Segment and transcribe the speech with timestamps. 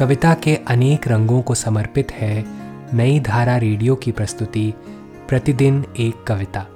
[0.00, 2.44] कविता के अनेक रंगों को समर्पित है
[2.96, 4.74] नई धारा रेडियो की प्रस्तुति,
[5.28, 6.66] प्रतिदिन एक कविता।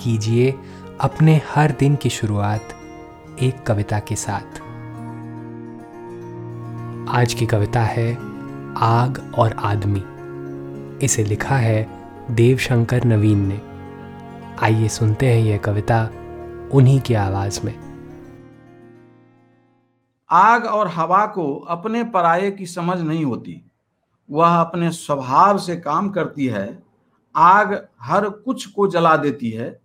[0.00, 0.54] कीजिए
[1.00, 2.60] अपने हर दिन की शुरुआत
[3.42, 4.60] एक कविता के साथ।
[7.16, 8.14] आज की कविता है,
[8.76, 10.04] आग और आदमी।
[11.04, 11.88] इसे लिखा है
[12.30, 13.60] देवशंकर नवीन ने।
[14.62, 16.08] आइए सुनते हैं यह कविता
[16.72, 17.89] उन्हीं की आवाज़ में।
[20.30, 23.62] आग और हवा को अपने पराये की समझ नहीं होती।
[24.30, 26.82] वह अपने स्वभाव से काम करती है।
[27.36, 29.80] आग हर कुछ को जला देती है।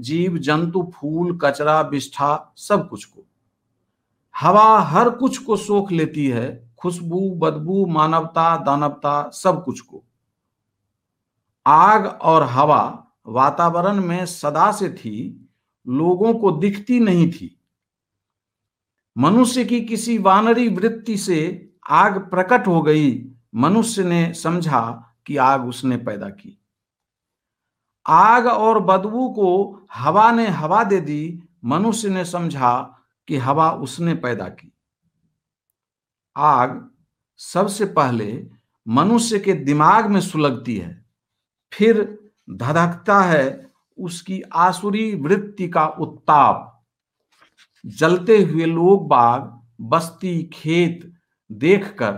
[0.00, 3.24] जीव, जंतु, फूल, कचरा बिष्ठा सब कुछ को।
[4.36, 10.04] हवा हर कुछ को सोख लेती है। खुशबू, बदबू, मानवता, दानवता, सब कुछ को।
[11.66, 15.48] आग और हवा वातावरण में सदा से थी,
[15.88, 17.59] लोगों को दिखती नहीं थी।
[19.20, 25.68] मनुष्य की किसी वानरी वृत्ति से आग प्रकट हो गई। मनुष्य ने समझा कि आग
[25.68, 26.62] उसने पैदा की।
[28.06, 34.14] आग और बदबू को हवा ने हवा दे दी। मनुष्य ने समझा कि हवा उसने
[34.14, 34.72] पैदा की।
[36.36, 36.90] आग
[37.36, 38.50] सबसे पहले
[38.88, 41.04] मनुष्य के दिमाग में सुलगती है।
[41.72, 42.18] फिर
[42.50, 46.79] धधकता है उसकी आसुरी वृत्ति का उत्ताप।
[47.84, 51.12] जलते हुए लोग बाग, बस्ती, खेत
[51.50, 52.12] देखकर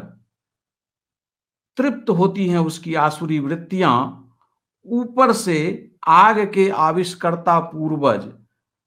[1.78, 4.18] तृप्त होती हैं उसकी आसुरी वृत्तियाँ।
[4.86, 8.30] ऊपर से आग के आविष्कर्ता पूर्वज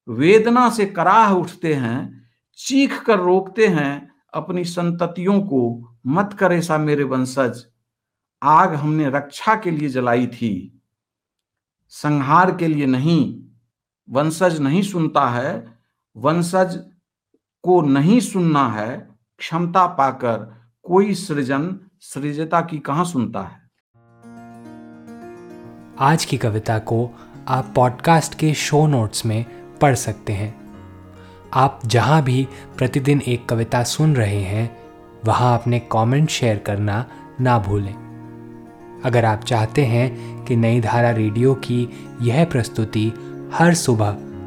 [0.07, 6.77] वेदना से कराह उठते हैं, चीख कर रोकते हैं अपनी संततियों को, मत कर ऐसा
[6.77, 7.65] मेरे वंशज,
[8.41, 10.81] आग हमने रक्षा के लिए जलाई थी।
[11.89, 13.43] संहार के लिए नहीं,
[14.09, 15.74] वंशज नहीं सुनता है
[16.17, 16.79] वंशज
[17.63, 23.65] को नहीं सुनना है, क्षमता पाकर कोई सृजन सृजता की कहाँ सुनता है?
[25.99, 27.09] आज की कविता को
[27.47, 29.45] आप पॉडकास्ट के शो नोट्स में
[29.77, 30.65] पढ़ सकते हैं।
[31.53, 32.47] आप जहाँ भी
[32.77, 34.77] प्रतिदिन एक कविता सुन रहे हैं,
[35.25, 37.05] वहाँ अपने कमेंट शेयर करना
[37.41, 38.05] ना भूलें।
[39.05, 41.89] अगर आप चाहते हैं कि नई धारा रेडियो की
[42.21, 43.13] यह प्रस्तुति
[43.53, 44.17] हर सुबह